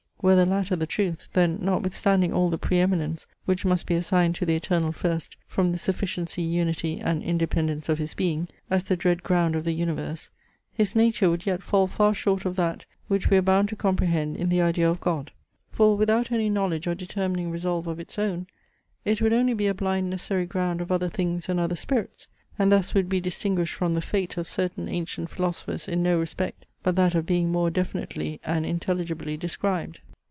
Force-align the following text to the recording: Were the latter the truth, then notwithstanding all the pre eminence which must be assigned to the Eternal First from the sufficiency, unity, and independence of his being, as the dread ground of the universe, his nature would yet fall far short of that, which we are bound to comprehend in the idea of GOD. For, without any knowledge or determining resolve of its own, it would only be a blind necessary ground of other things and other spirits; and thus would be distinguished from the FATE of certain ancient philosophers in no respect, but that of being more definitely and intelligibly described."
Were 0.23 0.35
the 0.35 0.45
latter 0.45 0.75
the 0.75 0.85
truth, 0.85 1.29
then 1.33 1.57
notwithstanding 1.63 2.31
all 2.31 2.51
the 2.51 2.59
pre 2.59 2.77
eminence 2.77 3.25
which 3.45 3.65
must 3.65 3.87
be 3.87 3.95
assigned 3.95 4.35
to 4.35 4.45
the 4.45 4.55
Eternal 4.55 4.91
First 4.91 5.35
from 5.47 5.71
the 5.71 5.79
sufficiency, 5.79 6.43
unity, 6.43 6.99
and 6.99 7.23
independence 7.23 7.89
of 7.89 7.97
his 7.97 8.13
being, 8.13 8.47
as 8.69 8.83
the 8.83 8.95
dread 8.95 9.23
ground 9.23 9.55
of 9.55 9.63
the 9.63 9.71
universe, 9.71 10.29
his 10.71 10.95
nature 10.95 11.27
would 11.31 11.47
yet 11.47 11.63
fall 11.63 11.87
far 11.87 12.13
short 12.13 12.45
of 12.45 12.55
that, 12.55 12.85
which 13.07 13.31
we 13.31 13.37
are 13.37 13.41
bound 13.41 13.69
to 13.69 13.75
comprehend 13.75 14.37
in 14.37 14.49
the 14.49 14.61
idea 14.61 14.87
of 14.87 15.01
GOD. 15.01 15.31
For, 15.71 15.97
without 15.97 16.31
any 16.31 16.51
knowledge 16.51 16.85
or 16.85 16.93
determining 16.93 17.49
resolve 17.49 17.87
of 17.87 17.99
its 17.99 18.19
own, 18.19 18.45
it 19.03 19.21
would 19.23 19.33
only 19.33 19.55
be 19.55 19.65
a 19.65 19.73
blind 19.73 20.11
necessary 20.11 20.45
ground 20.45 20.81
of 20.81 20.91
other 20.91 21.09
things 21.09 21.49
and 21.49 21.59
other 21.59 21.75
spirits; 21.75 22.27
and 22.59 22.71
thus 22.71 22.93
would 22.93 23.09
be 23.09 23.19
distinguished 23.21 23.73
from 23.73 23.95
the 23.95 24.01
FATE 24.01 24.37
of 24.37 24.45
certain 24.45 24.87
ancient 24.87 25.31
philosophers 25.31 25.87
in 25.87 26.03
no 26.03 26.19
respect, 26.19 26.67
but 26.83 26.95
that 26.95 27.15
of 27.15 27.25
being 27.25 27.51
more 27.51 27.71
definitely 27.71 28.39
and 28.45 28.67
intelligibly 28.67 29.35
described." 29.35 29.99